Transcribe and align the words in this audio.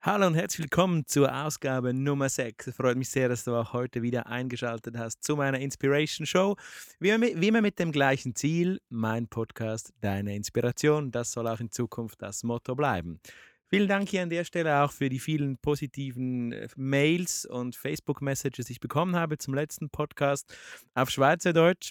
Hallo 0.00 0.28
und 0.28 0.34
herzlich 0.34 0.60
willkommen 0.60 1.06
zur 1.06 1.34
Ausgabe 1.34 1.92
Nummer 1.92 2.28
6. 2.28 2.68
Es 2.68 2.76
freut 2.76 2.96
mich 2.96 3.08
sehr, 3.08 3.28
dass 3.28 3.42
du 3.42 3.56
auch 3.56 3.72
heute 3.72 4.00
wieder 4.00 4.28
eingeschaltet 4.28 4.96
hast 4.96 5.24
zu 5.24 5.34
meiner 5.34 5.58
Inspiration 5.58 6.24
Show. 6.24 6.54
Wie 7.00 7.08
immer 7.08 7.60
mit 7.60 7.80
dem 7.80 7.90
gleichen 7.90 8.36
Ziel, 8.36 8.80
mein 8.90 9.26
Podcast, 9.26 9.92
deine 10.00 10.36
Inspiration. 10.36 11.10
Das 11.10 11.32
soll 11.32 11.48
auch 11.48 11.58
in 11.58 11.72
Zukunft 11.72 12.22
das 12.22 12.44
Motto 12.44 12.76
bleiben. 12.76 13.18
Vielen 13.66 13.88
Dank 13.88 14.08
hier 14.08 14.22
an 14.22 14.30
der 14.30 14.44
Stelle 14.44 14.84
auch 14.84 14.92
für 14.92 15.08
die 15.08 15.18
vielen 15.18 15.58
positiven 15.58 16.52
äh, 16.52 16.68
Mails 16.76 17.44
und 17.44 17.74
Facebook-Messages, 17.74 18.66
die 18.66 18.74
ich 18.74 18.80
bekommen 18.80 19.16
habe 19.16 19.36
zum 19.36 19.52
letzten 19.52 19.90
Podcast 19.90 20.56
auf 20.94 21.10
Schweizerdeutsch 21.10 21.90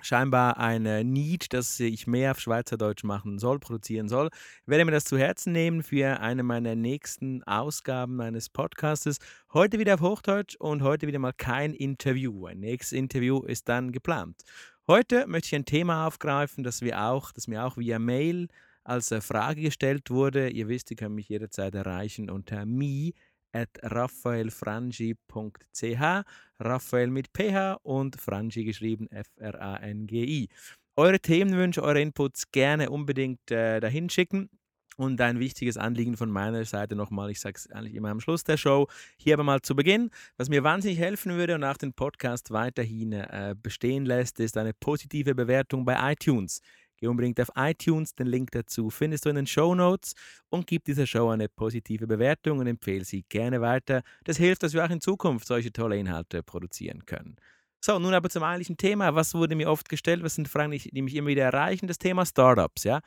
scheinbar 0.00 0.58
eine 0.58 1.04
Need, 1.04 1.52
dass 1.52 1.78
ich 1.80 2.06
mehr 2.06 2.32
auf 2.32 2.40
Schweizerdeutsch 2.40 3.04
machen 3.04 3.38
soll, 3.38 3.58
produzieren 3.58 4.08
soll. 4.08 4.30
Ich 4.62 4.68
werde 4.68 4.84
mir 4.84 4.92
das 4.92 5.04
zu 5.04 5.18
Herzen 5.18 5.52
nehmen 5.52 5.82
für 5.82 6.20
eine 6.20 6.42
meiner 6.42 6.74
nächsten 6.74 7.42
Ausgaben 7.44 8.16
meines 8.16 8.48
Podcastes. 8.48 9.18
Heute 9.52 9.78
wieder 9.78 9.94
auf 9.94 10.00
Hochdeutsch 10.00 10.56
und 10.56 10.82
heute 10.82 11.06
wieder 11.06 11.18
mal 11.18 11.32
kein 11.32 11.74
Interview. 11.74 12.46
Ein 12.46 12.60
nächstes 12.60 12.96
Interview 12.96 13.40
ist 13.40 13.68
dann 13.68 13.92
geplant. 13.92 14.42
Heute 14.86 15.26
möchte 15.26 15.48
ich 15.48 15.54
ein 15.54 15.64
Thema 15.64 16.06
aufgreifen, 16.06 16.64
das, 16.64 16.80
wir 16.80 17.02
auch, 17.02 17.32
das 17.32 17.46
mir 17.46 17.64
auch 17.64 17.76
via 17.76 17.98
Mail 17.98 18.48
als 18.84 19.12
äh, 19.12 19.20
Frage 19.20 19.60
gestellt 19.60 20.10
wurde. 20.10 20.48
Ihr 20.48 20.68
wisst, 20.68 20.90
ihr 20.90 20.96
könnt 20.96 21.14
mich 21.14 21.28
jederzeit 21.28 21.74
erreichen 21.74 22.30
unter 22.30 22.64
me 22.64 23.12
at 23.52 23.68
raphaelfrangi.ch. 23.82 26.24
Raphael 26.60 27.08
mit 27.08 27.28
PH 27.32 27.78
und 27.82 28.20
Frangi 28.20 28.64
geschrieben 28.64 29.08
F-R-A-N-G-I. 29.10 30.48
Eure 30.96 31.20
Themenwünsche, 31.20 31.82
eure 31.82 32.00
Inputs 32.00 32.50
gerne 32.50 32.90
unbedingt 32.90 33.50
äh, 33.50 33.80
dahin 33.80 34.10
schicken. 34.10 34.50
Und 34.96 35.20
ein 35.20 35.38
wichtiges 35.38 35.76
Anliegen 35.76 36.16
von 36.16 36.28
meiner 36.28 36.64
Seite 36.64 36.96
nochmal, 36.96 37.30
ich 37.30 37.38
sage 37.38 37.54
es 37.56 37.70
eigentlich 37.70 37.94
immer 37.94 38.10
am 38.10 38.18
Schluss 38.18 38.42
der 38.42 38.56
Show, 38.56 38.88
hier 39.16 39.34
aber 39.34 39.44
mal 39.44 39.62
zu 39.62 39.76
Beginn, 39.76 40.10
was 40.36 40.48
mir 40.48 40.64
wahnsinnig 40.64 40.98
helfen 40.98 41.36
würde 41.36 41.54
und 41.54 41.62
auch 41.62 41.76
den 41.76 41.92
Podcast 41.92 42.50
weiterhin 42.50 43.12
äh, 43.12 43.54
bestehen 43.56 44.06
lässt, 44.06 44.40
ist 44.40 44.56
eine 44.56 44.74
positive 44.74 45.36
Bewertung 45.36 45.84
bei 45.84 46.12
iTunes. 46.12 46.62
Geh 46.98 47.06
unbedingt 47.06 47.40
auf 47.40 47.50
iTunes, 47.54 48.14
den 48.14 48.26
Link 48.26 48.50
dazu 48.50 48.90
findest 48.90 49.24
du 49.24 49.30
in 49.30 49.36
den 49.36 49.46
Show 49.46 49.74
Notes 49.74 50.14
und 50.48 50.66
gib 50.66 50.84
dieser 50.84 51.06
Show 51.06 51.28
eine 51.28 51.48
positive 51.48 52.08
Bewertung 52.08 52.58
und 52.58 52.66
empfehle 52.66 53.04
sie 53.04 53.24
gerne 53.28 53.60
weiter. 53.60 54.02
Das 54.24 54.36
hilft, 54.36 54.64
dass 54.64 54.74
wir 54.74 54.84
auch 54.84 54.90
in 54.90 55.00
Zukunft 55.00 55.46
solche 55.46 55.72
tolle 55.72 55.96
Inhalte 55.96 56.42
produzieren 56.42 57.06
können. 57.06 57.36
So, 57.80 58.00
nun 58.00 58.12
aber 58.14 58.28
zum 58.28 58.42
eigentlichen 58.42 58.76
Thema. 58.76 59.14
Was 59.14 59.34
wurde 59.34 59.54
mir 59.54 59.70
oft 59.70 59.88
gestellt? 59.88 60.24
Was 60.24 60.34
sind 60.34 60.48
Fragen, 60.48 60.72
die 60.72 61.02
mich 61.02 61.14
immer 61.14 61.28
wieder 61.28 61.44
erreichen? 61.44 61.86
Das 61.86 61.98
Thema 61.98 62.26
Startups, 62.26 62.82
ja. 62.82 63.00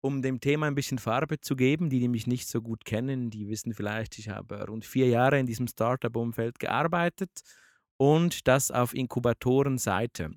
Um 0.00 0.22
dem 0.22 0.40
Thema 0.40 0.66
ein 0.66 0.74
bisschen 0.74 0.98
Farbe 0.98 1.40
zu 1.40 1.54
geben, 1.54 1.88
die, 1.90 2.00
die 2.00 2.08
mich 2.08 2.26
nicht 2.26 2.48
so 2.48 2.60
gut 2.62 2.84
kennen, 2.84 3.30
die 3.30 3.48
wissen 3.48 3.74
vielleicht, 3.74 4.18
ich 4.18 4.30
habe 4.30 4.66
rund 4.66 4.84
vier 4.84 5.06
Jahre 5.08 5.38
in 5.38 5.46
diesem 5.46 5.68
Startup-Umfeld 5.68 6.58
gearbeitet 6.58 7.30
und 7.98 8.48
das 8.48 8.70
auf 8.70 8.94
Inkubatorenseite. 8.94 10.30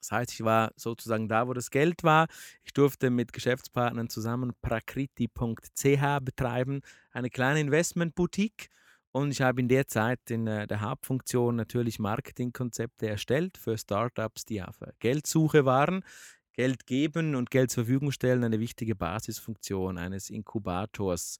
Das 0.00 0.10
heißt, 0.12 0.32
ich 0.32 0.44
war 0.44 0.72
sozusagen 0.76 1.28
da, 1.28 1.46
wo 1.46 1.52
das 1.52 1.70
Geld 1.70 2.02
war. 2.02 2.26
Ich 2.64 2.72
durfte 2.72 3.10
mit 3.10 3.32
Geschäftspartnern 3.32 4.08
zusammen 4.08 4.52
prakriti.ch 4.62 6.20
betreiben, 6.22 6.80
eine 7.12 7.30
kleine 7.30 7.60
Investmentboutique. 7.60 8.68
Und 9.12 9.32
ich 9.32 9.42
habe 9.42 9.60
in 9.60 9.68
der 9.68 9.88
Zeit 9.88 10.20
in 10.30 10.46
äh, 10.46 10.66
der 10.66 10.82
Hauptfunktion 10.82 11.56
natürlich 11.56 11.98
Marketingkonzepte 11.98 13.08
erstellt 13.08 13.58
für 13.58 13.76
Startups, 13.76 14.44
die 14.44 14.62
auf 14.62 14.80
äh, 14.82 14.92
Geldsuche 15.00 15.64
waren. 15.64 16.04
Geld 16.52 16.86
geben 16.86 17.34
und 17.34 17.50
Geld 17.50 17.70
zur 17.70 17.84
Verfügung 17.84 18.12
stellen, 18.12 18.44
eine 18.44 18.60
wichtige 18.60 18.94
Basisfunktion 18.94 19.98
eines 19.98 20.30
Inkubators. 20.30 21.38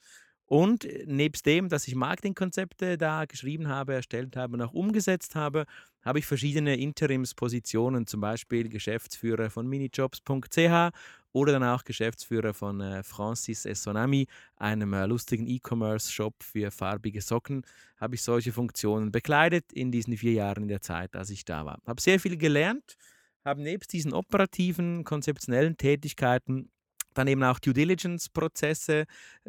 Und 0.51 0.85
äh, 0.85 1.05
nebst 1.07 1.47
dem, 1.47 1.69
dass 1.69 1.87
ich 1.87 1.95
Marketingkonzepte 1.95 2.99
da 2.99 3.25
geschrieben 3.25 3.69
habe, 3.69 3.95
erstellt 3.95 4.37
habe 4.37 4.55
und 4.55 4.63
auch 4.63 4.73
umgesetzt 4.73 5.37
habe, 5.37 5.65
habe 6.03 6.19
ich 6.19 6.27
verschiedene 6.27 6.77
Interimspositionen, 6.77 8.09
zum 8.09 8.21
Beispiel 8.21 8.69
Geschäftsführer 8.69 9.49
von 9.49 9.69
minijobs.ch 9.69 10.91
oder 11.33 11.53
dann 11.53 11.63
auch 11.63 11.85
Geschäftsführer 11.85 12.53
von 12.53 12.81
äh, 12.81 13.05
Francis 13.05 13.65
Esonami, 13.65 14.27
einem 14.57 14.93
äh, 14.93 15.07
lustigen 15.07 15.47
E-Commerce-Shop 15.47 16.43
für 16.43 16.73
farbige 16.73 17.21
Socken, 17.21 17.63
habe 17.99 18.17
ich 18.17 18.23
solche 18.23 18.51
Funktionen 18.51 19.13
bekleidet 19.13 19.73
in 19.73 19.93
diesen 19.93 20.17
vier 20.17 20.33
Jahren 20.33 20.65
in 20.65 20.69
der 20.69 20.83
Zeit, 20.83 21.15
als 21.15 21.31
ich 21.31 21.45
da 21.45 21.65
war. 21.65 21.79
Habe 21.87 22.01
sehr 22.01 22.19
viel 22.19 22.37
gelernt, 22.37 22.97
habe 23.45 23.63
nebst 23.63 23.93
diesen 23.93 24.13
operativen, 24.13 25.05
konzeptionellen 25.05 25.77
Tätigkeiten 25.77 26.73
dann 27.15 27.29
eben 27.29 27.43
auch 27.43 27.59
Due 27.59 27.75
Diligence-Prozesse 27.75 29.07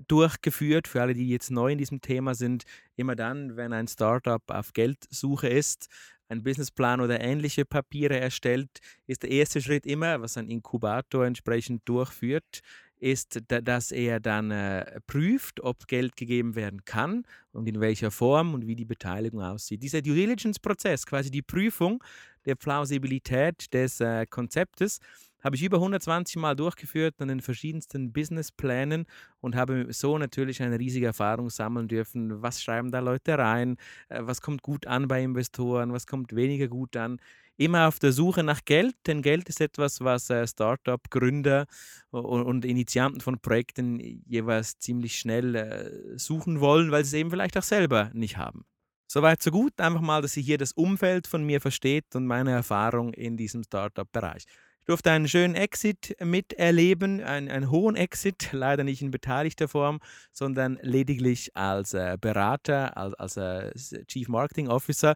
durchgeführt, 0.07 0.87
für 0.87 1.01
alle, 1.01 1.13
die 1.13 1.29
jetzt 1.29 1.51
neu 1.51 1.71
in 1.71 1.77
diesem 1.77 2.01
Thema 2.01 2.35
sind. 2.35 2.63
Immer 2.95 3.15
dann, 3.15 3.55
wenn 3.55 3.73
ein 3.73 3.87
Startup 3.87 4.43
auf 4.49 4.73
Geldsuche 4.73 5.47
ist, 5.47 5.87
ein 6.29 6.43
Businessplan 6.43 7.01
oder 7.01 7.19
ähnliche 7.19 7.65
Papiere 7.65 8.19
erstellt, 8.19 8.69
ist 9.05 9.23
der 9.23 9.31
erste 9.31 9.61
Schritt 9.61 9.85
immer, 9.85 10.21
was 10.21 10.37
ein 10.37 10.47
Inkubator 10.47 11.25
entsprechend 11.25 11.81
durchführt, 11.85 12.61
ist, 13.01 13.39
dass 13.47 13.91
er 13.91 14.19
dann 14.19 14.51
äh, 14.51 15.01
prüft, 15.07 15.59
ob 15.61 15.87
Geld 15.87 16.15
gegeben 16.15 16.55
werden 16.55 16.85
kann 16.85 17.23
und 17.51 17.67
in 17.67 17.81
welcher 17.81 18.11
Form 18.11 18.53
und 18.53 18.67
wie 18.67 18.75
die 18.75 18.85
Beteiligung 18.85 19.41
aussieht. 19.41 19.81
Dieser 19.81 20.01
Due 20.01 20.15
Diligence-Prozess, 20.15 21.05
quasi 21.05 21.31
die 21.31 21.41
Prüfung 21.41 22.01
der 22.45 22.55
Plausibilität 22.55 23.73
des 23.73 23.99
äh, 23.99 24.25
Konzeptes, 24.27 24.99
habe 25.43 25.55
ich 25.55 25.63
über 25.63 25.77
120 25.77 26.37
Mal 26.37 26.55
durchgeführt 26.55 27.15
an 27.19 27.27
den 27.27 27.41
verschiedensten 27.41 28.11
Businessplänen 28.11 29.05
und 29.39 29.55
habe 29.55 29.87
so 29.89 30.17
natürlich 30.17 30.61
eine 30.61 30.79
riesige 30.79 31.07
Erfahrung 31.07 31.49
sammeln 31.49 31.87
dürfen. 31.87 32.41
Was 32.41 32.61
schreiben 32.61 32.91
da 32.91 32.99
Leute 32.99 33.37
rein? 33.37 33.77
Äh, 34.09 34.21
was 34.23 34.41
kommt 34.41 34.61
gut 34.61 34.87
an 34.87 35.07
bei 35.07 35.23
Investoren? 35.23 35.93
Was 35.93 36.07
kommt 36.07 36.35
weniger 36.35 36.67
gut 36.67 36.95
an? 36.95 37.19
Immer 37.57 37.87
auf 37.87 37.99
der 37.99 38.11
Suche 38.11 38.43
nach 38.43 38.65
Geld, 38.65 38.95
denn 39.05 39.21
Geld 39.21 39.47
ist 39.49 39.61
etwas, 39.61 40.01
was 40.01 40.29
äh, 40.29 40.47
Startup-Gründer 40.47 41.67
und 42.09 42.65
Initianten 42.65 43.21
von 43.21 43.39
Projekten 43.39 43.99
jeweils 43.99 44.79
ziemlich 44.79 45.19
schnell 45.19 45.55
äh, 45.55 46.17
suchen 46.17 46.59
wollen, 46.59 46.91
weil 46.91 47.03
sie 47.03 47.17
es 47.17 47.21
eben 47.21 47.29
vielleicht 47.29 47.57
auch 47.57 47.63
selber 47.63 48.09
nicht 48.13 48.37
haben. 48.37 48.65
Soweit, 49.07 49.43
so 49.43 49.51
gut. 49.51 49.79
Einfach 49.81 49.99
mal, 49.99 50.21
dass 50.21 50.37
ihr 50.37 50.43
hier 50.43 50.57
das 50.57 50.71
Umfeld 50.71 51.27
von 51.27 51.43
mir 51.43 51.59
versteht 51.59 52.15
und 52.15 52.25
meine 52.25 52.51
Erfahrung 52.51 53.13
in 53.13 53.35
diesem 53.35 53.61
Startup-Bereich. 53.63 54.45
Ich 54.81 54.87
durfte 54.87 55.11
einen 55.11 55.27
schönen 55.27 55.53
Exit 55.53 56.15
miterleben, 56.19 57.21
einen, 57.21 57.49
einen, 57.49 57.69
hohen 57.69 57.95
Exit, 57.95 58.49
leider 58.51 58.83
nicht 58.83 59.03
in 59.03 59.11
beteiligter 59.11 59.67
Form, 59.67 59.99
sondern 60.31 60.79
lediglich 60.81 61.55
als 61.55 61.93
äh, 61.93 62.17
Berater, 62.19 62.97
als, 62.97 63.13
als 63.13 63.37
äh, 63.37 64.05
Chief 64.07 64.27
Marketing 64.27 64.69
Officer. 64.69 65.13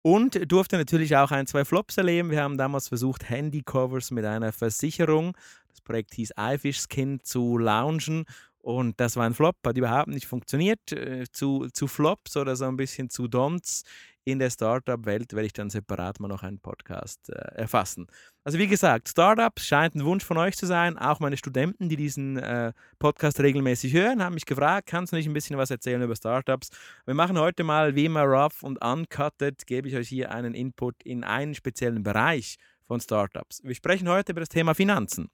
Und 0.00 0.50
durfte 0.50 0.78
natürlich 0.78 1.14
auch 1.14 1.30
ein, 1.30 1.46
zwei 1.46 1.66
Flops 1.66 1.98
erleben. 1.98 2.30
Wir 2.30 2.42
haben 2.42 2.56
damals 2.56 2.88
versucht, 2.88 3.28
Handycovers 3.28 4.10
mit 4.12 4.24
einer 4.24 4.50
Versicherung, 4.50 5.36
das 5.68 5.82
Projekt 5.82 6.14
hieß 6.14 6.32
iFish 6.38 6.80
Skin, 6.80 7.20
zu 7.22 7.58
launchen. 7.58 8.24
Und 8.62 8.98
das 8.98 9.16
war 9.16 9.26
ein 9.26 9.34
Flop, 9.34 9.56
hat 9.64 9.76
überhaupt 9.76 10.08
nicht 10.08 10.26
funktioniert. 10.26 10.92
Äh, 10.92 11.26
zu, 11.30 11.68
zu 11.72 11.86
Flops 11.86 12.38
oder 12.38 12.56
so 12.56 12.64
ein 12.64 12.78
bisschen 12.78 13.10
zu 13.10 13.24
Don'ts 13.24 13.84
in 14.24 14.38
der 14.38 14.50
Startup-Welt 14.50 15.32
werde 15.32 15.46
ich 15.46 15.52
dann 15.52 15.70
separat 15.70 16.20
mal 16.20 16.28
noch 16.28 16.42
einen 16.42 16.60
Podcast 16.60 17.30
äh, 17.30 17.34
erfassen. 17.54 18.06
Also 18.44 18.58
wie 18.58 18.66
gesagt, 18.66 19.08
Startups 19.08 19.66
scheint 19.66 19.94
ein 19.94 20.04
Wunsch 20.04 20.24
von 20.24 20.38
euch 20.38 20.56
zu 20.56 20.66
sein. 20.66 20.98
Auch 20.98 21.20
meine 21.20 21.36
Studenten, 21.36 21.88
die 21.88 21.96
diesen 21.96 22.38
äh, 22.38 22.72
Podcast 22.98 23.40
regelmäßig 23.40 23.92
hören, 23.92 24.22
haben 24.22 24.34
mich 24.34 24.46
gefragt, 24.46 24.88
kannst 24.88 25.12
du 25.12 25.16
nicht 25.16 25.26
ein 25.26 25.32
bisschen 25.32 25.58
was 25.58 25.70
erzählen 25.70 26.02
über 26.02 26.16
Startups? 26.16 26.70
Wir 27.06 27.14
machen 27.14 27.38
heute 27.38 27.64
mal 27.64 27.94
wie 27.94 28.04
immer 28.04 28.24
rough 28.24 28.62
und 28.62 28.82
uncutted, 28.84 29.66
gebe 29.66 29.88
ich 29.88 29.96
euch 29.96 30.08
hier 30.08 30.30
einen 30.30 30.54
Input 30.54 31.02
in 31.02 31.24
einen 31.24 31.54
speziellen 31.54 32.02
Bereich 32.02 32.56
von 32.86 33.00
Startups. 33.00 33.62
Wir 33.62 33.74
sprechen 33.74 34.08
heute 34.08 34.32
über 34.32 34.40
das 34.40 34.48
Thema 34.48 34.74
Finanzen. 34.74 35.30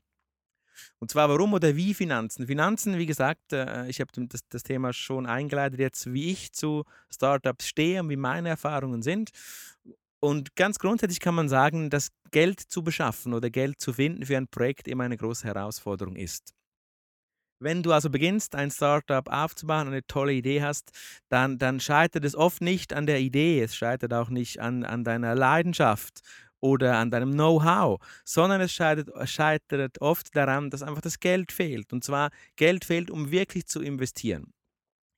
Und 0.99 1.11
zwar 1.11 1.29
warum 1.29 1.55
oder 1.55 1.77
wie 1.77 1.95
Finanzen? 1.95 2.47
Finanzen, 2.47 2.99
wie 2.99 3.07
gesagt, 3.07 3.53
äh, 3.53 3.89
ich 3.89 4.01
habe 4.01 4.11
das, 4.29 4.41
das 4.49 4.63
Thema 4.63 4.93
schon 4.93 5.27
eingeleitet, 5.27 5.81
jetzt 5.81 6.13
wie 6.13 6.31
ich 6.31 6.53
zu 6.53 6.85
Startups 7.11 7.67
stehe 7.67 8.01
und 8.01 8.09
wie 8.11 8.17
meine 8.17 8.49
Erfahrungen 8.49 9.03
sind. 9.03 9.31
Und 10.21 10.57
ganz 10.57 10.79
grundsätzlich 10.79 11.21
kann 11.21 11.35
man 11.35 11.49
sagen, 11.49 11.91
dass 11.91 12.09
Geld 12.31 12.61
zu 12.61 12.83
beschaffen 12.83 13.35
oder 13.35 13.51
Geld 13.51 13.81
zu 13.81 13.93
finden 13.93 14.27
für 14.27 14.37
ein 14.37 14.49
Projekt 14.49 14.89
immer 14.89 15.05
eine 15.05 15.17
große 15.17 15.47
Herausforderung 15.47 16.17
ist. 16.17 16.53
Wenn 17.59 17.83
du 17.83 17.93
also 17.93 18.11
beginnst, 18.11 18.55
ein 18.55 18.71
Startup 18.71 19.27
aufzubauen, 19.29 19.87
eine 19.87 20.07
tolle 20.07 20.35
Idee 20.35 20.63
hast, 20.63 20.91
dann, 21.31 21.57
dann 21.57 21.81
scheitert 21.81 22.25
es 22.25 22.35
oft 22.35 22.61
nicht 22.61 22.93
an 22.93 23.07
der 23.07 23.21
Idee, 23.21 23.63
es 23.63 23.75
scheitert 23.75 24.13
auch 24.13 24.29
nicht 24.29 24.61
an, 24.61 24.85
an 24.85 25.05
deiner 25.05 25.35
Leidenschaft 25.35 26.21
oder 26.61 26.97
an 26.97 27.11
deinem 27.11 27.33
Know-how, 27.33 28.01
sondern 28.25 28.61
es 28.61 28.73
scheitert, 28.73 29.11
scheitert 29.29 30.01
oft 30.01 30.35
daran, 30.35 30.71
dass 30.71 30.83
einfach 30.83 31.03
das 31.03 31.21
Geld 31.21 31.53
fehlt. 31.53 31.93
Und 31.93 32.05
zwar 32.05 32.31
Geld 32.57 32.85
fehlt, 32.85 33.11
um 33.11 33.31
wirklich 33.31 33.67
zu 33.67 33.83
investieren. 33.83 34.53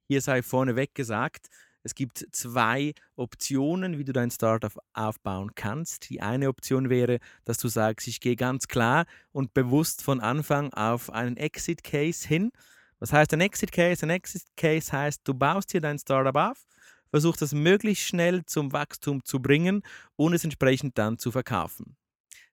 Hier 0.08 0.20
sei 0.20 0.42
vorneweg 0.42 0.94
gesagt, 0.94 1.48
es 1.82 1.94
gibt 1.94 2.26
zwei 2.32 2.92
Optionen, 3.16 3.98
wie 3.98 4.04
du 4.04 4.12
dein 4.12 4.30
Startup 4.30 4.72
aufbauen 4.92 5.54
kannst. 5.54 6.10
Die 6.10 6.20
eine 6.20 6.48
Option 6.48 6.90
wäre, 6.90 7.18
dass 7.44 7.58
du 7.58 7.68
sagst, 7.68 8.08
ich 8.08 8.20
gehe 8.20 8.36
ganz 8.36 8.68
klar 8.68 9.06
und 9.32 9.54
bewusst 9.54 10.02
von 10.02 10.20
Anfang 10.20 10.72
auf 10.74 11.10
einen 11.10 11.36
Exit 11.36 11.84
Case 11.84 12.26
hin. 12.26 12.50
Was 12.98 13.12
heißt 13.12 13.32
ein 13.32 13.40
Exit 13.40 13.70
Case? 13.70 14.04
Ein 14.04 14.10
Exit 14.10 14.42
Case 14.56 14.92
heißt, 14.92 15.22
du 15.24 15.34
baust 15.34 15.70
hier 15.70 15.80
dein 15.80 15.98
Startup 15.98 16.34
auf, 16.34 16.66
versuchst 17.10 17.42
es 17.42 17.52
möglichst 17.52 18.04
schnell 18.04 18.44
zum 18.46 18.72
Wachstum 18.72 19.24
zu 19.24 19.40
bringen 19.40 19.82
und 20.16 20.34
es 20.34 20.44
entsprechend 20.44 20.98
dann 20.98 21.18
zu 21.18 21.30
verkaufen 21.30 21.96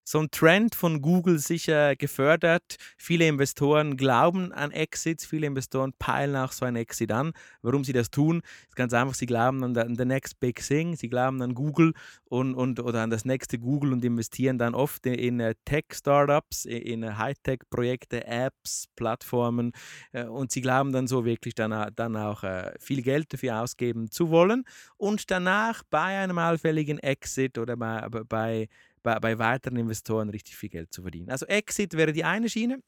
so 0.07 0.19
ein 0.19 0.29
Trend 0.29 0.75
von 0.75 1.01
Google 1.01 1.39
sicher 1.39 1.95
gefördert. 1.95 2.77
Viele 2.95 3.27
Investoren 3.27 3.97
glauben 3.97 4.53
an 4.53 4.71
Exits, 4.71 5.25
viele 5.25 5.47
Investoren 5.47 5.93
peilen 5.97 6.35
auch 6.35 6.51
so 6.51 6.63
ein 6.63 6.75
Exit 6.75 7.11
an. 7.11 7.33
Warum 7.63 7.83
sie 7.83 7.91
das 7.91 8.11
tun, 8.11 8.41
ist 8.67 8.75
ganz 8.75 8.93
einfach, 8.93 9.15
sie 9.15 9.25
glauben 9.25 9.63
an 9.63 9.95
the 9.95 10.05
next 10.05 10.39
big 10.39 10.61
thing, 10.61 10.95
sie 10.95 11.09
glauben 11.09 11.41
an 11.41 11.55
Google 11.55 11.93
und, 12.25 12.53
und, 12.53 12.79
oder 12.79 13.01
an 13.01 13.09
das 13.09 13.25
nächste 13.25 13.57
Google 13.57 13.93
und 13.93 14.05
investieren 14.05 14.59
dann 14.59 14.75
oft 14.75 15.05
in, 15.07 15.39
in 15.39 15.53
Tech-Startups, 15.65 16.65
in, 16.65 17.03
in 17.03 17.17
Hightech-Projekte, 17.17 18.27
Apps, 18.27 18.85
Plattformen 18.95 19.71
äh, 20.11 20.25
und 20.25 20.51
sie 20.51 20.61
glauben 20.61 20.91
dann 20.91 21.07
so 21.07 21.25
wirklich 21.25 21.55
dann, 21.55 21.91
dann 21.95 22.15
auch 22.15 22.43
äh, 22.43 22.73
viel 22.79 23.01
Geld 23.01 23.33
dafür 23.33 23.61
ausgeben 23.61 24.11
zu 24.11 24.29
wollen 24.29 24.65
und 24.97 25.31
danach 25.31 25.81
bei 25.89 26.19
einem 26.19 26.37
allfälligen 26.37 26.99
Exit 26.99 27.57
oder 27.57 27.75
bei, 27.75 28.07
bei 28.29 28.67
bei, 29.05 29.19
bei 29.19 29.37
weiteren 29.37 29.77
Investoren 29.77 30.29
richtig 30.29 30.57
viel 30.57 30.69
Geld 30.69 30.91
zu 30.91 31.03
verdienen. 31.03 31.29
Also 31.29 31.45
Exit 31.45 31.93
wäre 31.93 32.11
die 32.11 32.23
eine 32.23 32.49
Schiene, 32.49 32.79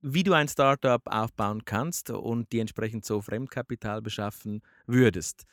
wie 0.00 0.22
du 0.24 0.32
ein 0.32 0.48
Startup 0.48 1.02
aufbauen 1.06 1.64
kannst 1.64 2.10
und 2.10 2.50
die 2.52 2.60
entsprechend 2.60 3.04
so 3.04 3.20
Fremdkapital 3.20 4.00
beschaffen 4.00 4.62
würdest. 4.86 5.44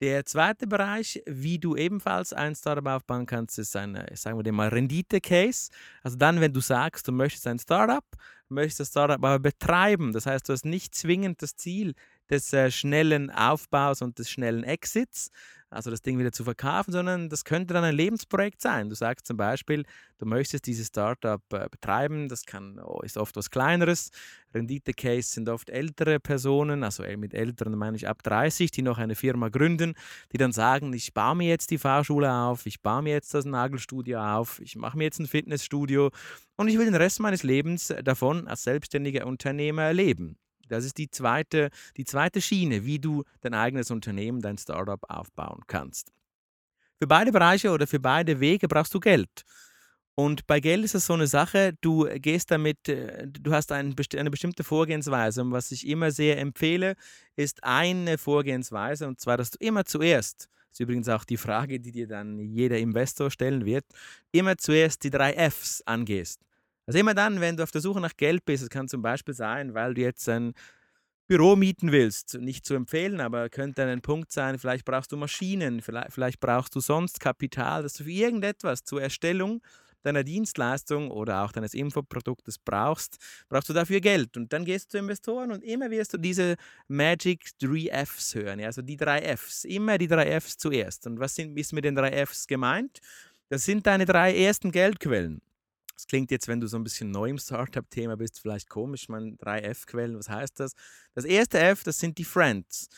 Der 0.00 0.24
zweite 0.24 0.66
Bereich, 0.66 1.22
wie 1.26 1.58
du 1.58 1.76
ebenfalls 1.76 2.32
ein 2.32 2.54
Startup 2.54 2.86
aufbauen 2.86 3.26
kannst, 3.26 3.58
ist 3.58 3.74
ein, 3.74 4.00
sagen 4.14 4.44
wir 4.44 4.52
mal, 4.52 4.68
Rendite-Case. 4.68 5.70
Also 6.02 6.16
dann, 6.16 6.40
wenn 6.40 6.52
du 6.52 6.60
sagst, 6.60 7.08
du 7.08 7.12
möchtest 7.12 7.46
ein 7.46 7.58
Startup, 7.58 8.04
möchtest 8.48 8.80
das 8.80 8.88
Startup 8.88 9.16
aber 9.16 9.38
betreiben. 9.38 10.12
Das 10.12 10.26
heißt, 10.26 10.48
du 10.48 10.52
hast 10.52 10.64
nicht 10.64 10.94
zwingend 10.94 11.42
das 11.42 11.56
Ziel 11.56 11.94
des 12.30 12.52
äh, 12.52 12.70
schnellen 12.70 13.30
Aufbaus 13.30 14.02
und 14.02 14.18
des 14.18 14.30
schnellen 14.30 14.62
Exits, 14.64 15.30
also 15.74 15.90
das 15.90 16.02
Ding 16.02 16.18
wieder 16.18 16.32
zu 16.32 16.44
verkaufen, 16.44 16.92
sondern 16.92 17.28
das 17.28 17.44
könnte 17.44 17.74
dann 17.74 17.84
ein 17.84 17.94
Lebensprojekt 17.94 18.60
sein. 18.60 18.88
Du 18.88 18.94
sagst 18.94 19.26
zum 19.26 19.36
Beispiel, 19.36 19.84
du 20.18 20.26
möchtest 20.26 20.66
dieses 20.66 20.88
Startup 20.88 21.42
äh, 21.52 21.68
betreiben, 21.70 22.28
das 22.28 22.44
kann, 22.44 22.78
oh, 22.78 23.00
ist 23.02 23.16
oft 23.16 23.36
was 23.36 23.50
Kleineres. 23.50 24.10
Rendite-Case 24.54 25.32
sind 25.32 25.48
oft 25.48 25.68
ältere 25.70 26.20
Personen, 26.20 26.84
also 26.84 27.02
mit 27.16 27.34
älteren 27.34 27.76
meine 27.76 27.96
ich 27.96 28.08
ab 28.08 28.22
30, 28.22 28.70
die 28.70 28.82
noch 28.82 28.98
eine 28.98 29.16
Firma 29.16 29.48
gründen, 29.48 29.94
die 30.32 30.38
dann 30.38 30.52
sagen, 30.52 30.92
ich 30.92 31.12
baue 31.12 31.34
mir 31.34 31.48
jetzt 31.48 31.70
die 31.70 31.78
Fahrschule 31.78 32.32
auf, 32.32 32.64
ich 32.66 32.80
baue 32.80 33.02
mir 33.02 33.12
jetzt 33.12 33.34
das 33.34 33.44
Nagelstudio 33.44 34.20
auf, 34.20 34.60
ich 34.60 34.76
mache 34.76 34.96
mir 34.96 35.04
jetzt 35.04 35.18
ein 35.18 35.26
Fitnessstudio 35.26 36.10
und 36.56 36.68
ich 36.68 36.78
will 36.78 36.84
den 36.84 36.94
Rest 36.94 37.20
meines 37.20 37.42
Lebens 37.42 37.92
davon 38.04 38.46
als 38.46 38.62
selbstständiger 38.62 39.26
Unternehmer 39.26 39.92
leben. 39.92 40.38
Das 40.68 40.84
ist 40.84 40.98
die 40.98 41.10
zweite, 41.10 41.70
die 41.96 42.04
zweite 42.04 42.40
Schiene, 42.40 42.84
wie 42.84 42.98
du 42.98 43.24
dein 43.40 43.54
eigenes 43.54 43.90
Unternehmen, 43.90 44.40
dein 44.40 44.58
Startup 44.58 45.00
aufbauen 45.08 45.62
kannst. 45.66 46.12
Für 46.98 47.06
beide 47.06 47.32
Bereiche 47.32 47.70
oder 47.70 47.86
für 47.86 48.00
beide 48.00 48.40
Wege 48.40 48.68
brauchst 48.68 48.94
du 48.94 49.00
Geld. 49.00 49.44
Und 50.16 50.46
bei 50.46 50.60
Geld 50.60 50.84
ist 50.84 50.94
es 50.94 51.06
so 51.06 51.14
eine 51.14 51.26
Sache, 51.26 51.74
du 51.80 52.06
gehst 52.20 52.50
damit, 52.50 52.88
äh, 52.88 53.26
du 53.26 53.52
hast 53.52 53.72
eine 53.72 53.94
bestimmte 53.94 54.62
Vorgehensweise. 54.62 55.42
Und 55.42 55.50
was 55.50 55.72
ich 55.72 55.86
immer 55.88 56.12
sehr 56.12 56.38
empfehle, 56.38 56.94
ist 57.34 57.64
eine 57.64 58.16
Vorgehensweise, 58.16 59.08
und 59.08 59.20
zwar, 59.20 59.36
dass 59.36 59.50
du 59.50 59.58
immer 59.58 59.84
zuerst, 59.84 60.48
das 60.70 60.74
ist 60.74 60.80
übrigens 60.80 61.08
auch 61.08 61.24
die 61.24 61.36
Frage, 61.36 61.80
die 61.80 61.90
dir 61.90 62.06
dann 62.06 62.38
jeder 62.38 62.78
Investor 62.78 63.30
stellen 63.30 63.64
wird, 63.64 63.84
immer 64.30 64.56
zuerst 64.56 65.02
die 65.02 65.10
drei 65.10 65.32
Fs 65.50 65.82
angehst. 65.84 66.40
Also 66.86 66.98
immer 66.98 67.14
dann, 67.14 67.40
wenn 67.40 67.56
du 67.56 67.62
auf 67.62 67.70
der 67.70 67.80
Suche 67.80 68.00
nach 68.00 68.16
Geld 68.16 68.44
bist, 68.44 68.62
es 68.62 68.70
kann 68.70 68.88
zum 68.88 69.02
Beispiel 69.02 69.34
sein, 69.34 69.74
weil 69.74 69.94
du 69.94 70.02
jetzt 70.02 70.28
ein 70.28 70.52
Büro 71.26 71.56
mieten 71.56 71.90
willst, 71.90 72.34
nicht 72.34 72.66
zu 72.66 72.74
empfehlen, 72.74 73.20
aber 73.20 73.48
könnte 73.48 73.82
ein 73.84 74.02
Punkt 74.02 74.30
sein, 74.30 74.58
vielleicht 74.58 74.84
brauchst 74.84 75.10
du 75.10 75.16
Maschinen, 75.16 75.80
vielleicht, 75.80 76.12
vielleicht 76.12 76.40
brauchst 76.40 76.74
du 76.74 76.80
sonst 76.80 77.18
Kapital, 77.18 77.82
dass 77.82 77.94
du 77.94 78.04
für 78.04 78.10
irgendetwas 78.10 78.84
zur 78.84 79.00
Erstellung 79.00 79.62
deiner 80.02 80.22
Dienstleistung 80.22 81.10
oder 81.10 81.42
auch 81.42 81.52
deines 81.52 81.72
Infoproduktes 81.72 82.58
brauchst, 82.58 83.16
brauchst 83.48 83.70
du 83.70 83.72
dafür 83.72 84.00
Geld. 84.00 84.36
Und 84.36 84.52
dann 84.52 84.66
gehst 84.66 84.86
du 84.86 84.90
zu 84.90 84.98
Investoren 84.98 85.50
und 85.50 85.64
immer 85.64 85.90
wirst 85.90 86.12
du 86.12 86.18
diese 86.18 86.56
Magic 86.88 87.58
3 87.58 87.88
Fs 88.04 88.34
hören, 88.34 88.60
also 88.60 88.82
die 88.82 88.98
drei 88.98 89.22
Fs, 89.36 89.64
immer 89.64 89.96
die 89.96 90.08
drei 90.08 90.26
Fs 90.40 90.58
zuerst. 90.58 91.06
Und 91.06 91.20
was 91.20 91.34
sind, 91.34 91.58
ist 91.58 91.72
mit 91.72 91.86
den 91.86 91.94
drei 91.94 92.10
Fs 92.26 92.46
gemeint? 92.46 93.00
Das 93.48 93.64
sind 93.64 93.86
deine 93.86 94.04
drei 94.04 94.36
ersten 94.36 94.70
Geldquellen. 94.70 95.40
Das 95.94 96.06
klingt 96.06 96.30
jetzt, 96.30 96.48
wenn 96.48 96.60
du 96.60 96.66
so 96.66 96.76
ein 96.76 96.84
bisschen 96.84 97.10
neu 97.10 97.30
im 97.30 97.38
Startup-Thema 97.38 98.16
bist, 98.16 98.40
vielleicht 98.40 98.68
komisch. 98.68 99.08
Man, 99.08 99.36
drei 99.38 99.60
F-Quellen, 99.60 100.18
was 100.18 100.28
heißt 100.28 100.60
das? 100.60 100.72
Das 101.14 101.24
erste 101.24 101.58
F, 101.60 101.84
das 101.84 101.98
sind 101.98 102.18
die 102.18 102.24
Friends. 102.24 102.88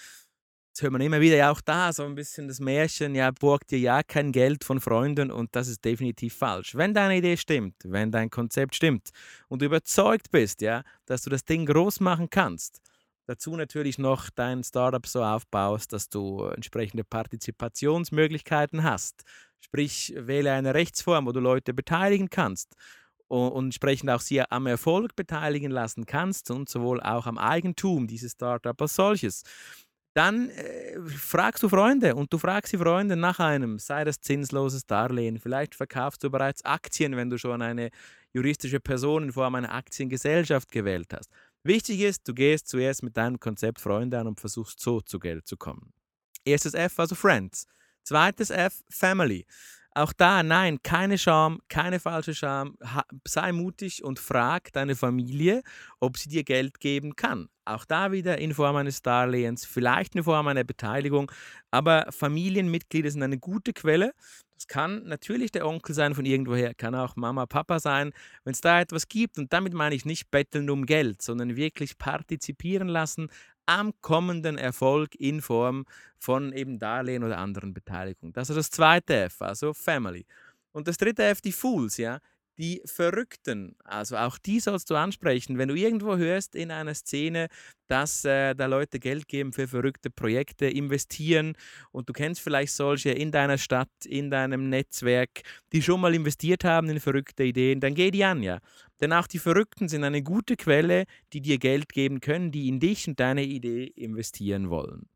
Jetzt 0.77 0.83
hört 0.83 0.93
man 0.93 1.01
immer 1.01 1.21
wieder 1.23 1.37
ja 1.37 1.51
auch 1.51 1.63
da 1.63 1.91
so 1.93 2.05
ein 2.05 2.15
bisschen 2.15 2.49
das 2.49 2.61
Märchen, 2.61 3.15
ja, 3.15 3.31
borgt 3.31 3.71
dir 3.71 3.79
ja 3.79 4.03
kein 4.03 4.31
Geld 4.31 4.63
von 4.63 4.79
Freunden 4.79 5.31
und 5.31 5.57
das 5.57 5.69
ist 5.69 5.83
definitiv 5.85 6.37
falsch. 6.37 6.75
Wenn 6.75 6.93
deine 6.93 7.17
Idee 7.17 7.39
stimmt, 7.39 7.77
wenn 7.85 8.13
dein 8.13 8.29
Konzept 8.29 8.75
stimmt 8.75 9.09
und 9.49 9.63
du 9.63 9.67
überzeugt 9.67 10.31
bist, 10.31 10.61
ja, 10.61 10.83
dass 11.07 11.23
du 11.23 11.31
das 11.31 11.47
Ding 11.47 11.65
groß 11.65 12.01
machen 12.01 12.29
kannst, 12.29 12.83
dazu 13.27 13.57
natürlich 13.57 13.99
noch 13.99 14.31
dein 14.31 14.65
Startup 14.65 15.07
so 15.07 15.23
aufbaust, 15.23 15.93
dass 15.93 16.09
du 16.09 16.45
entsprechende 16.45 17.05
Partizipationsmöglichkeiten 17.05 18.83
hast, 18.83 19.25
Sprich, 19.61 20.15
wähle 20.17 20.53
eine 20.53 20.75
Rechtsform, 20.75 21.27
wo 21.27 21.33
du 21.33 21.41
Leute 21.41 21.75
beteiligen 21.75 22.31
kannst 22.31 22.75
und, 23.29 23.65
entsprechend 23.65 24.11
auch 24.11 24.21
sie 24.21 24.41
am 24.43 24.67
Erfolg 24.67 25.17
beteiligen 25.17 25.73
lassen 25.73 26.07
kannst 26.07 26.51
und 26.51 26.69
sowohl 26.69 27.01
auch 27.03 27.27
am 27.27 27.39
Eigentum 27.39 28.07
dieses 28.07 28.33
Startup 28.33 28.81
als 28.81 28.95
solches. 28.95 29.43
Dann 30.15 30.49
äh, 30.51 31.01
fragst 31.01 31.63
du 31.63 31.69
Freunde 31.69 32.15
und 32.15 32.33
du 32.33 32.39
fragst 32.39 32.73
die 32.73 32.79
Freunde 32.79 33.17
nach 33.17 33.39
einem, 33.39 33.79
sei 33.79 34.05
das 34.05 34.21
zinsloses 34.21 34.87
Darlehen. 34.87 35.39
Vielleicht 35.39 35.75
verkaufst 35.75 36.23
du 36.25 36.31
bereits 36.31 36.65
Aktien, 36.65 37.17
wenn 37.17 37.29
du 37.29 37.37
schon 37.37 37.61
eine 37.61 37.91
juristische 38.33 38.81
Person 38.81 39.25
in 39.25 39.33
Form 39.33 39.57
einer 39.57 39.75
Aktiengesellschaft 39.75 40.71
gewählt 40.71 41.13
hast. 41.13 41.31
Wichtig 41.67 42.01
ist, 42.01 42.29
du 42.29 42.33
gehst 42.33 42.69
zuerst 42.69 43.03
mit 43.03 43.17
deinem 43.17 43.41
Konzept 43.41 43.81
Freunde 43.81 44.21
an 44.21 44.29
und 44.29 44.39
versuchst 44.39 44.79
so 44.79 45.01
zu 45.01 45.19
Geld 45.19 45.49
zu 45.49 45.57
kommen. 45.57 45.93
Erstes 46.45 46.75
F, 46.75 47.01
also 47.01 47.17
Friends. 47.17 47.67
Zweites 48.05 48.51
F, 48.51 48.85
Family. 48.89 49.47
Auch 49.91 50.13
da, 50.13 50.45
nein, 50.45 50.79
keine 50.85 51.19
Scham, 51.19 51.61
keine 51.69 51.99
falsche 51.99 52.37
Scham. 52.37 52.77
sei 53.27 53.51
mutig 53.51 54.05
und 54.05 54.21
frag 54.21 54.73
deine 54.75 54.95
Familie, 54.95 55.63
ob 55.99 56.19
sie 56.19 56.29
dir 56.29 56.45
Geld 56.45 56.79
geben 56.79 57.17
kann. 57.17 57.49
Auch 57.67 57.85
da 57.85 58.13
wieder 58.13 58.39
in 58.39 58.55
Form 58.55 58.77
eines 58.77 59.03
Darlehens, 59.03 59.65
vielleicht 59.67 60.15
in 60.15 60.25
Form 60.25 60.47
einer 60.47 60.65
Beteiligung, 60.65 61.31
aber 61.71 62.07
Familienmitglieder 62.11 63.11
sind 63.11 63.23
eine 63.23 63.39
gute 63.39 63.73
Quelle. 63.73 64.13
Das 64.55 64.69
kann 64.69 65.03
natürlich 65.05 65.51
der 65.51 65.67
Onkel 65.67 65.95
sein 65.95 66.15
von 66.15 66.25
irgendwoher, 66.25 66.75
kann 66.75 66.95
auch 66.95 67.17
Mama, 67.17 67.45
Papa 67.47 67.81
sein. 67.81 68.13
Wenn 68.45 68.53
es 68.53 68.61
da 68.61 68.81
etwas 68.81 69.09
gibt, 69.09 69.37
und 69.37 69.53
damit 69.53 69.75
meine 69.75 69.95
ich 69.95 70.05
nicht 70.05 70.31
betteln 70.31 70.71
um 70.71 70.87
Geld, 70.87 71.21
sondern 71.21 71.57
wirklich 71.57 71.99
partizipieren 71.99 72.89
lassen 72.89 73.29
am 73.67 73.93
kommenden 74.01 74.57
Erfolg 74.59 75.15
in 75.17 75.43
Form 75.43 75.85
von 76.19 76.53
eben 76.53 76.79
Darlehen 76.79 77.25
oder 77.25 77.39
anderen 77.39 77.75
Beteiligungen. 77.75 78.33
Das 78.33 78.49
ist 78.49 78.57
das 78.57 78.71
zweite 78.71 79.25
F, 79.25 79.43
also 79.43 79.75
Family. 79.75 80.25
Und 80.73 80.89
das 80.89 80.99
dritte 80.99 81.25
F, 81.25 81.41
die 81.41 81.53
Fools, 81.53 81.97
ja. 81.97 82.21
Die 82.59 82.83
Verrückten. 82.85 83.77
Also 83.85 84.17
auch 84.17 84.39
die 84.39 84.61
sollst 84.61 84.91
du 84.91 84.95
ansprechen. 84.95 85.59
Wenn 85.59 85.69
du 85.69 85.75
irgendwo 85.75 86.17
hörst 86.17 86.55
in 86.55 86.71
einer 86.71 86.95
Szene, 86.95 87.49
dass 87.89 88.25
äh, 88.25 88.55
da 88.55 88.67
Leute 88.67 88.99
Geld 88.99 89.29
geben 89.29 89.53
für 89.53 89.69
verrückte 89.69 90.11
Projekte, 90.11 90.67
investieren 90.67 91.55
und 91.93 92.09
du 92.09 92.13
kennst 92.13 92.41
vielleicht 92.41 92.73
solche 92.73 93.11
in 93.11 93.31
deiner 93.31 93.59
Stadt, 93.59 93.91
in 94.05 94.31
deinem 94.31 94.69
Netzwerk, 94.69 95.43
die 95.73 95.83
schon 95.83 96.01
mal 96.01 96.15
investiert 96.15 96.65
haben 96.65 96.89
in 96.89 97.01
verrückte 97.01 97.45
Ideen, 97.45 97.81
dann 97.81 97.95
geh 97.95 98.11
die 98.11 98.25
an, 98.25 98.43
ja. 98.43 98.59
Denn 99.01 99.13
auch 99.13 99.27
die 99.27 99.39
Verrückten 99.39 99.89
sind 99.89 100.05
eine 100.05 100.23
gute 100.23 100.57
Quelle, 100.57 101.05
die 101.33 101.43
dir 101.43 101.59
Geld 101.59 101.91
geben 101.93 102.21
können, 102.21 102.51
die 102.51 102.69
in 102.69 102.81
dich 102.81 103.07
und 103.07 103.21
deine 103.21 103.45
Idee 103.45 103.85
investieren 103.85 104.71
wollen. 104.71 105.09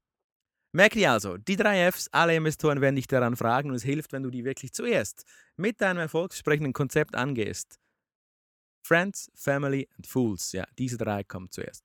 Merk 0.72 0.92
dir 0.92 1.10
also, 1.10 1.36
die 1.36 1.56
drei 1.56 1.90
Fs, 1.90 2.08
alle 2.12 2.36
Investoren 2.36 2.80
werden 2.80 2.94
dich 2.94 3.08
daran 3.08 3.36
fragen 3.36 3.70
und 3.70 3.76
es 3.76 3.82
hilft, 3.82 4.12
wenn 4.12 4.22
du 4.22 4.30
die 4.30 4.44
wirklich 4.44 4.72
zuerst 4.72 5.24
mit 5.56 5.80
deinem 5.80 5.98
erfolgsversprechenden 5.98 6.72
Konzept 6.72 7.16
angehst. 7.16 7.78
Friends, 8.82 9.30
Family 9.34 9.88
and 9.96 10.06
Fools, 10.06 10.52
ja, 10.52 10.64
diese 10.78 10.96
drei 10.96 11.24
kommen 11.24 11.50
zuerst. 11.50 11.84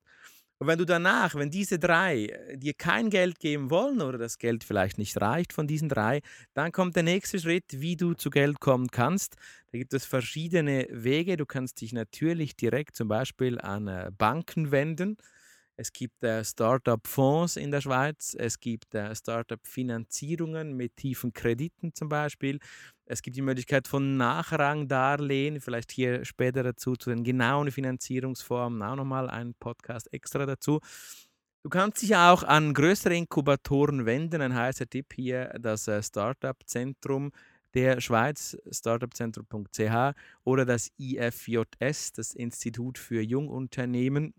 Und 0.57 0.67
wenn 0.67 0.77
du 0.77 0.85
danach, 0.85 1.35
wenn 1.35 1.49
diese 1.49 1.79
drei 1.79 2.25
äh, 2.27 2.57
dir 2.57 2.73
kein 2.73 3.09
Geld 3.09 3.39
geben 3.39 3.69
wollen 3.69 4.01
oder 4.01 4.17
das 4.17 4.37
Geld 4.37 4.63
vielleicht 4.63 4.97
nicht 4.97 5.19
reicht 5.19 5.51
von 5.51 5.67
diesen 5.67 5.89
drei, 5.89 6.21
dann 6.53 6.71
kommt 6.71 6.95
der 6.95 7.03
nächste 7.03 7.39
Schritt, 7.39 7.65
wie 7.81 7.97
du 7.97 8.13
zu 8.13 8.29
Geld 8.29 8.61
kommen 8.61 8.87
kannst. 8.89 9.35
Da 9.71 9.77
gibt 9.77 9.93
es 9.93 10.05
verschiedene 10.05 10.87
Wege. 10.89 11.35
Du 11.35 11.45
kannst 11.45 11.81
dich 11.81 11.91
natürlich 11.91 12.55
direkt 12.55 12.95
zum 12.95 13.09
Beispiel 13.09 13.59
an 13.59 13.87
äh, 13.87 14.11
Banken 14.17 14.71
wenden. 14.71 15.17
Es 15.77 15.91
gibt 15.91 16.23
äh, 16.23 16.43
Startup-Fonds 16.43 17.57
in 17.57 17.69
der 17.69 17.81
Schweiz, 17.81 18.35
es 18.39 18.59
gibt 18.59 18.95
äh, 18.95 19.13
Startup-Finanzierungen 19.13 20.73
mit 20.77 20.95
tiefen 20.95 21.33
Krediten 21.33 21.93
zum 21.93 22.07
Beispiel. 22.07 22.59
Es 23.05 23.21
gibt 23.21 23.35
die 23.35 23.41
Möglichkeit 23.41 23.87
von 23.87 24.15
Nachrangdarlehen, 24.15 25.59
vielleicht 25.59 25.91
hier 25.91 26.23
später 26.23 26.63
dazu 26.63 26.95
zu 26.95 27.09
den 27.09 27.23
genauen 27.23 27.71
Finanzierungsformen 27.71 28.81
auch 28.81 28.95
nochmal 28.95 29.29
ein 29.29 29.53
Podcast 29.59 30.11
extra 30.13 30.45
dazu. 30.45 30.79
Du 31.63 31.69
kannst 31.69 32.01
dich 32.01 32.15
auch 32.15 32.43
an 32.43 32.73
größere 32.73 33.15
Inkubatoren 33.15 34.05
wenden. 34.05 34.41
Ein 34.41 34.55
heißer 34.55 34.87
Tipp 34.87 35.13
hier, 35.13 35.47
das 35.59 35.87
äh, 35.87 36.01
Startup-Zentrum 36.01 37.31
der 37.73 37.99
Schweiz, 37.99 38.57
startupzentrum.ch 38.71 40.15
oder 40.45 40.65
das 40.65 40.91
IFJS, 40.97 42.13
das 42.13 42.33
Institut 42.33 42.97
für 42.97 43.21
Jungunternehmen 43.21 44.33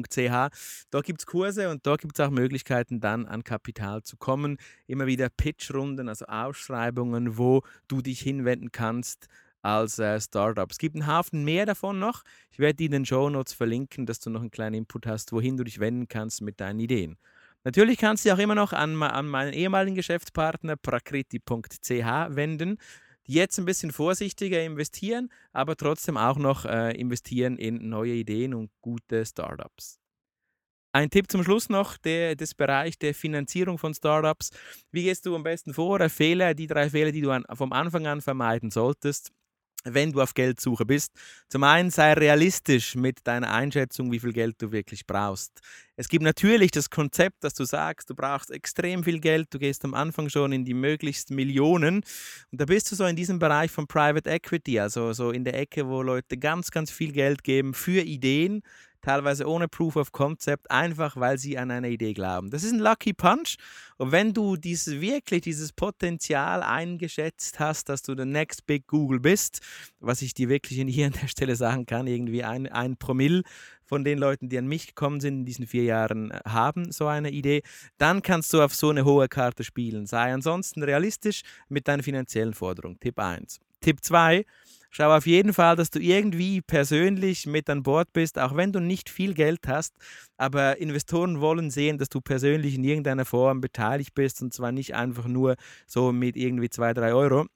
ch. 0.00 0.48
Dort 0.90 1.04
gibt 1.04 1.20
es 1.20 1.26
Kurse 1.26 1.68
und 1.70 1.86
dort 1.86 2.00
gibt 2.00 2.18
es 2.18 2.24
auch 2.24 2.30
Möglichkeiten, 2.30 3.00
dann 3.00 3.26
an 3.26 3.44
Kapital 3.44 4.02
zu 4.02 4.16
kommen. 4.16 4.56
Immer 4.86 5.06
wieder 5.06 5.28
Pitchrunden, 5.28 6.08
also 6.08 6.24
Ausschreibungen, 6.26 7.36
wo 7.36 7.62
du 7.88 8.00
dich 8.00 8.20
hinwenden 8.20 8.72
kannst 8.72 9.28
als 9.62 9.98
äh, 9.98 10.20
Startup. 10.20 10.70
Es 10.70 10.78
gibt 10.78 10.96
einen 10.96 11.06
Haufen 11.06 11.44
mehr 11.44 11.66
davon 11.66 11.98
noch. 11.98 12.22
Ich 12.50 12.58
werde 12.58 12.74
die 12.74 12.86
in 12.86 12.92
den 12.92 13.06
Show 13.06 13.30
Notes 13.30 13.52
verlinken, 13.52 14.06
dass 14.06 14.20
du 14.20 14.30
noch 14.30 14.40
einen 14.40 14.50
kleinen 14.50 14.74
Input 14.74 15.06
hast, 15.06 15.32
wohin 15.32 15.56
du 15.56 15.64
dich 15.64 15.78
wenden 15.78 16.08
kannst 16.08 16.42
mit 16.42 16.60
deinen 16.60 16.80
Ideen. 16.80 17.16
Natürlich 17.64 17.98
kannst 17.98 18.24
du 18.24 18.28
dich 18.28 18.34
auch 18.36 18.42
immer 18.42 18.56
noch 18.56 18.72
an, 18.72 19.00
an 19.02 19.28
meinen 19.28 19.52
ehemaligen 19.52 19.94
Geschäftspartner 19.94 20.76
prakriti.ch 20.76 21.90
wenden 21.90 22.78
jetzt 23.26 23.58
ein 23.58 23.64
bisschen 23.64 23.92
vorsichtiger 23.92 24.62
investieren, 24.62 25.30
aber 25.52 25.76
trotzdem 25.76 26.16
auch 26.16 26.38
noch 26.38 26.64
äh, 26.64 26.92
investieren 26.92 27.56
in 27.56 27.88
neue 27.88 28.14
Ideen 28.14 28.54
und 28.54 28.70
gute 28.80 29.24
Startups. 29.24 29.98
Ein 30.94 31.08
Tipp 31.08 31.30
zum 31.30 31.42
Schluss 31.42 31.70
noch, 31.70 31.96
der, 31.96 32.36
des 32.36 32.54
Bereich 32.54 32.98
der 32.98 33.14
Finanzierung 33.14 33.78
von 33.78 33.94
Startups. 33.94 34.50
Wie 34.90 35.04
gehst 35.04 35.24
du 35.24 35.34
am 35.34 35.42
besten 35.42 35.72
vor? 35.72 36.06
Fehler, 36.10 36.52
die 36.54 36.66
drei 36.66 36.90
Fehler, 36.90 37.12
die 37.12 37.22
du 37.22 37.30
an, 37.30 37.44
vom 37.54 37.72
Anfang 37.72 38.06
an 38.06 38.20
vermeiden 38.20 38.70
solltest 38.70 39.32
wenn 39.84 40.12
du 40.12 40.20
auf 40.20 40.34
Geldsuche 40.34 40.86
bist. 40.86 41.12
Zum 41.48 41.64
einen 41.64 41.90
sei 41.90 42.12
realistisch 42.12 42.94
mit 42.94 43.18
deiner 43.24 43.52
Einschätzung, 43.52 44.12
wie 44.12 44.20
viel 44.20 44.32
Geld 44.32 44.56
du 44.60 44.72
wirklich 44.72 45.06
brauchst. 45.06 45.60
Es 45.96 46.08
gibt 46.08 46.24
natürlich 46.24 46.70
das 46.70 46.88
Konzept, 46.88 47.44
dass 47.44 47.54
du 47.54 47.64
sagst, 47.64 48.08
du 48.08 48.14
brauchst 48.14 48.50
extrem 48.50 49.04
viel 49.04 49.20
Geld, 49.20 49.48
du 49.52 49.58
gehst 49.58 49.84
am 49.84 49.94
Anfang 49.94 50.28
schon 50.30 50.52
in 50.52 50.64
die 50.64 50.74
möglichst 50.74 51.30
Millionen 51.30 51.96
und 52.50 52.60
da 52.60 52.64
bist 52.64 52.90
du 52.90 52.96
so 52.96 53.04
in 53.04 53.16
diesem 53.16 53.38
Bereich 53.38 53.70
von 53.70 53.86
Private 53.86 54.28
Equity, 54.30 54.80
also 54.80 55.12
so 55.12 55.30
in 55.30 55.44
der 55.44 55.58
Ecke, 55.58 55.86
wo 55.86 56.02
Leute 56.02 56.38
ganz, 56.38 56.70
ganz 56.70 56.90
viel 56.90 57.12
Geld 57.12 57.44
geben 57.44 57.74
für 57.74 58.00
Ideen, 58.00 58.62
teilweise 59.02 59.46
ohne 59.46 59.68
Proof 59.68 59.96
of 59.96 60.12
Concept, 60.12 60.70
einfach 60.70 61.16
weil 61.16 61.38
sie 61.38 61.58
an 61.58 61.70
eine 61.70 61.90
Idee 61.90 62.14
glauben. 62.14 62.50
Das 62.50 62.64
ist 62.64 62.72
ein 62.72 62.78
Lucky 62.78 63.12
Punch. 63.12 63.56
Und 63.98 64.12
wenn 64.12 64.32
du 64.32 64.56
dieses, 64.56 65.00
wirklich 65.00 65.42
dieses 65.42 65.72
Potenzial 65.72 66.62
eingeschätzt 66.62 67.60
hast, 67.60 67.88
dass 67.88 68.02
du 68.02 68.14
der 68.14 68.26
Next 68.26 68.66
Big 68.66 68.86
Google 68.86 69.20
bist, 69.20 69.60
was 70.00 70.22
ich 70.22 70.34
dir 70.34 70.48
wirklich 70.48 70.80
hier 70.88 71.06
an 71.06 71.12
der 71.20 71.28
Stelle 71.28 71.56
sagen 71.56 71.86
kann, 71.86 72.06
irgendwie 72.06 72.44
ein, 72.44 72.66
ein 72.66 72.96
Promille 72.96 73.42
von 73.84 74.04
den 74.04 74.18
Leuten, 74.18 74.48
die 74.48 74.56
an 74.56 74.66
mich 74.66 74.86
gekommen 74.86 75.20
sind 75.20 75.40
in 75.40 75.44
diesen 75.44 75.66
vier 75.66 75.84
Jahren, 75.84 76.30
äh, 76.30 76.40
haben 76.46 76.92
so 76.92 77.06
eine 77.06 77.30
Idee, 77.30 77.62
dann 77.98 78.22
kannst 78.22 78.52
du 78.54 78.62
auf 78.62 78.74
so 78.74 78.88
eine 78.88 79.04
hohe 79.04 79.28
Karte 79.28 79.64
spielen. 79.64 80.06
Sei 80.06 80.32
ansonsten 80.32 80.82
realistisch 80.82 81.42
mit 81.68 81.88
deinen 81.88 82.02
finanziellen 82.02 82.54
Forderungen. 82.54 82.98
Tipp 83.00 83.18
1. 83.18 83.60
Tipp 83.82 83.98
2 84.02 84.46
Schau 84.94 85.16
auf 85.16 85.26
jeden 85.26 85.54
Fall, 85.54 85.74
dass 85.74 85.88
du 85.88 86.00
irgendwie 86.00 86.60
persönlich 86.60 87.46
mit 87.46 87.70
an 87.70 87.82
Bord 87.82 88.12
bist, 88.12 88.38
auch 88.38 88.54
wenn 88.56 88.72
du 88.72 88.78
nicht 88.80 89.08
viel 89.08 89.32
Geld 89.32 89.66
hast. 89.66 89.94
Aber 90.36 90.76
Investoren 90.76 91.40
wollen 91.40 91.70
sehen, 91.70 91.96
dass 91.96 92.10
du 92.10 92.20
persönlich 92.20 92.74
in 92.74 92.84
irgendeiner 92.84 93.24
Form 93.24 93.62
beteiligt 93.62 94.14
bist 94.14 94.42
und 94.42 94.52
zwar 94.52 94.70
nicht 94.70 94.94
einfach 94.94 95.26
nur 95.26 95.56
so 95.86 96.12
mit 96.12 96.36
irgendwie 96.36 96.68
zwei, 96.68 96.92
drei 96.92 97.14
Euro. 97.14 97.46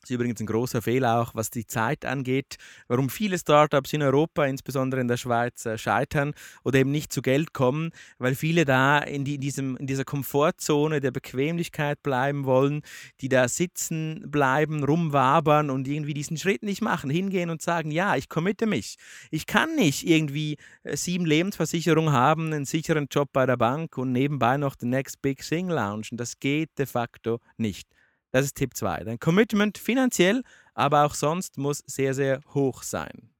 Das 0.00 0.08
ist 0.08 0.14
übrigens 0.14 0.40
ein 0.40 0.46
großer 0.46 0.80
Fehler 0.80 1.20
auch, 1.20 1.34
was 1.34 1.50
die 1.50 1.66
Zeit 1.66 2.06
angeht, 2.06 2.56
warum 2.88 3.10
viele 3.10 3.38
Startups 3.38 3.92
in 3.92 4.02
Europa, 4.02 4.46
insbesondere 4.46 5.02
in 5.02 5.08
der 5.08 5.18
Schweiz, 5.18 5.66
äh, 5.66 5.76
scheitern 5.76 6.32
oder 6.64 6.78
eben 6.78 6.90
nicht 6.90 7.12
zu 7.12 7.20
Geld 7.20 7.52
kommen, 7.52 7.90
weil 8.18 8.34
viele 8.34 8.64
da 8.64 8.98
in, 8.98 9.26
die, 9.26 9.34
in, 9.34 9.42
diesem, 9.42 9.76
in 9.76 9.86
dieser 9.86 10.04
Komfortzone 10.04 11.00
der 11.00 11.10
Bequemlichkeit 11.10 12.02
bleiben 12.02 12.46
wollen, 12.46 12.80
die 13.20 13.28
da 13.28 13.46
sitzen 13.46 14.24
bleiben, 14.26 14.84
rumwabern 14.84 15.68
und 15.68 15.86
irgendwie 15.86 16.14
diesen 16.14 16.38
Schritt 16.38 16.62
nicht 16.62 16.80
machen, 16.80 17.10
hingehen 17.10 17.50
und 17.50 17.60
sagen, 17.60 17.90
ja, 17.90 18.16
ich 18.16 18.30
committe 18.30 18.64
mich. 18.64 18.96
Ich 19.30 19.44
kann 19.44 19.76
nicht 19.76 20.06
irgendwie 20.06 20.56
äh, 20.82 20.96
sieben 20.96 21.26
Lebensversicherungen 21.26 22.12
haben, 22.12 22.54
einen 22.54 22.64
sicheren 22.64 23.08
Job 23.10 23.28
bei 23.34 23.44
der 23.44 23.58
Bank 23.58 23.98
und 23.98 24.12
nebenbei 24.12 24.56
noch 24.56 24.76
den 24.76 24.88
Next 24.88 25.20
Big 25.20 25.46
Thing 25.46 25.68
launchen. 25.68 26.16
Das 26.16 26.40
geht 26.40 26.70
de 26.78 26.86
facto 26.86 27.40
nicht. 27.58 27.86
Das 28.32 28.44
ist 28.44 28.56
Tipp 28.56 28.76
2. 28.76 29.04
Dein 29.04 29.18
Commitment 29.18 29.78
finanziell, 29.78 30.42
aber 30.74 31.04
auch 31.04 31.14
sonst 31.14 31.58
muss 31.58 31.82
sehr, 31.86 32.14
sehr 32.14 32.40
hoch 32.54 32.82
sein. 32.82 33.30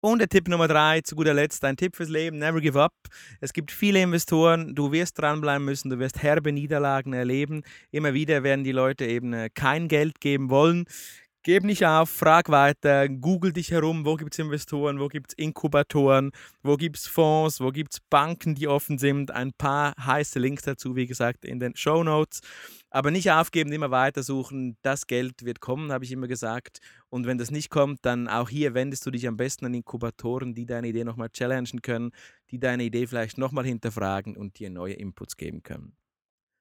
Und 0.00 0.20
der 0.20 0.28
Tipp 0.28 0.46
Nummer 0.46 0.68
3, 0.68 1.00
zu 1.00 1.16
guter 1.16 1.34
Letzt, 1.34 1.64
ein 1.64 1.76
Tipp 1.76 1.96
fürs 1.96 2.10
Leben, 2.10 2.38
never 2.38 2.60
give 2.60 2.80
up. 2.80 2.92
Es 3.40 3.52
gibt 3.52 3.72
viele 3.72 4.00
Investoren, 4.00 4.74
du 4.74 4.92
wirst 4.92 5.18
dranbleiben 5.18 5.64
müssen, 5.64 5.90
du 5.90 5.98
wirst 5.98 6.22
herbe 6.22 6.52
Niederlagen 6.52 7.12
erleben. 7.12 7.62
Immer 7.90 8.14
wieder 8.14 8.44
werden 8.44 8.62
die 8.62 8.72
Leute 8.72 9.04
eben 9.06 9.32
äh, 9.32 9.50
kein 9.52 9.88
Geld 9.88 10.20
geben 10.20 10.48
wollen. 10.50 10.84
Gib 11.42 11.64
nicht 11.64 11.86
auf, 11.86 12.10
frag 12.10 12.50
weiter, 12.50 13.08
google 13.08 13.52
dich 13.52 13.70
herum, 13.70 14.04
wo 14.04 14.16
gibt 14.16 14.34
es 14.34 14.38
Investoren, 14.38 15.00
wo 15.00 15.08
gibt 15.08 15.30
es 15.30 15.38
Inkubatoren, 15.38 16.32
wo 16.62 16.76
gibt 16.76 16.98
es 16.98 17.06
Fonds, 17.06 17.60
wo 17.60 17.70
gibt 17.70 17.94
es 17.94 18.00
Banken, 18.10 18.54
die 18.54 18.68
offen 18.68 18.98
sind. 18.98 19.30
Ein 19.30 19.52
paar 19.52 19.94
heiße 19.96 20.38
Links 20.38 20.64
dazu, 20.64 20.96
wie 20.96 21.06
gesagt, 21.06 21.44
in 21.44 21.60
den 21.60 21.74
Show 21.76 22.02
Notes. 22.02 22.40
Aber 22.90 23.10
nicht 23.10 23.30
aufgeben, 23.30 23.72
immer 23.72 23.90
weiter 23.90 24.22
suchen. 24.22 24.76
Das 24.82 25.06
Geld 25.06 25.44
wird 25.44 25.60
kommen, 25.60 25.92
habe 25.92 26.04
ich 26.04 26.12
immer 26.12 26.28
gesagt. 26.28 26.78
Und 27.10 27.26
wenn 27.26 27.38
das 27.38 27.50
nicht 27.50 27.68
kommt, 27.68 28.04
dann 28.04 28.28
auch 28.28 28.48
hier 28.48 28.74
wendest 28.74 29.04
du 29.04 29.10
dich 29.10 29.26
am 29.26 29.36
besten 29.36 29.66
an 29.66 29.74
Inkubatoren, 29.74 30.54
die 30.54 30.66
deine 30.66 30.88
Idee 30.88 31.04
nochmal 31.04 31.30
challengen 31.30 31.82
können, 31.82 32.12
die 32.50 32.58
deine 32.58 32.84
Idee 32.84 33.06
vielleicht 33.06 33.38
nochmal 33.38 33.66
hinterfragen 33.66 34.36
und 34.36 34.58
dir 34.58 34.70
neue 34.70 34.94
Inputs 34.94 35.36
geben 35.36 35.62
können. 35.62 35.96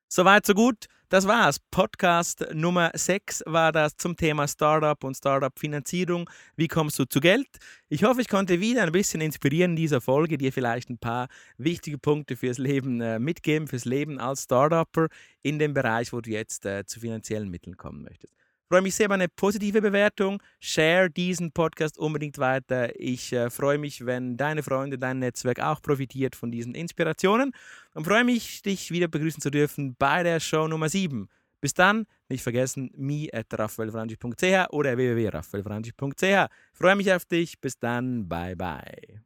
Soweit, 0.08 0.46
so 0.46 0.54
gut. 0.54 0.86
Das 1.10 1.28
war's. 1.28 1.60
Podcast 1.72 2.46
Nummer 2.54 2.92
6 2.94 3.44
war 3.46 3.72
das 3.72 3.96
zum 3.98 4.16
Thema 4.16 4.48
Startup 4.48 5.04
und 5.04 5.16
Startup-Finanzierung. 5.16 6.30
Wie 6.56 6.68
kommst 6.68 6.98
du 7.00 7.06
zu 7.06 7.20
Geld? 7.20 7.48
Ich 7.90 8.04
hoffe, 8.04 8.22
ich 8.22 8.28
konnte 8.28 8.60
wieder 8.60 8.84
ein 8.84 8.92
bisschen 8.92 9.22
inspirieren 9.22 9.72
in 9.72 9.76
dieser 9.76 10.02
Folge, 10.02 10.38
dir 10.38 10.52
vielleicht 10.52 10.90
ein 10.90 10.98
paar 10.98 11.28
wichtige 11.58 11.98
Punkte 11.98 12.36
fürs 12.36 12.58
Leben 12.58 13.02
äh, 13.02 13.20
mitgeben, 13.20 13.68
fürs 13.68 13.86
Leben 13.86 14.20
als 14.20 14.44
Startupper 14.44 15.08
in 15.42 15.60
dem 15.60 15.74
Bereich, 15.74 16.12
wo 16.14 16.22
du 16.22 16.32
jetzt 16.32 16.66
äh, 16.66 16.86
zu 16.86 17.00
finanziellen 17.00 17.50
Mitteln 17.50 17.78
kommen 17.78 18.04
möchtest. 18.04 18.34
Freue 18.68 18.82
mich 18.82 18.96
sehr 18.96 19.06
über 19.06 19.14
eine 19.16 19.28
positive 19.28 19.82
Bewertung. 19.82 20.42
Share 20.60 21.10
diesen 21.10 21.52
Podcast 21.52 22.00
unbedingt 22.00 22.40
weiter. 22.40 23.00
Ich 23.00 23.32
äh, 23.32 23.50
freue 23.52 23.78
mich, 23.78 24.06
wenn 24.06 24.38
deine 24.38 24.64
Freunde, 24.64 24.98
dein 24.98 25.20
Netzwerk 25.20 25.60
auch 25.60 25.82
profitiert 25.82 26.36
von 26.36 26.52
diesen 26.52 26.74
Inspirationen 26.74 27.52
und 27.94 28.06
freue 28.06 28.24
mich, 28.24 28.64
dich 28.64 28.90
wieder 28.90 29.08
begrüßen 29.08 29.42
zu 29.42 29.52
dürfen 29.52 29.96
bei 29.98 30.24
der 30.24 30.40
Show 30.40 30.68
Nummer 30.68 30.90
7. 30.90 31.30
Bis 31.62 31.74
dann, 31.74 32.06
nicht 32.28 32.44
vergessen, 32.44 32.92
me 32.96 33.28
at 33.32 33.48
raffaelfrangi.ch 33.52 34.70
oder 34.72 34.98
www.raffaelfrangi.ch. 34.98 36.52
Freue 36.74 36.96
mich 36.96 37.14
auf 37.14 37.26
dich. 37.26 37.60
Bis 37.60 37.78
dann. 37.78 38.28
Bye, 38.28 38.56
bye. 38.56 39.26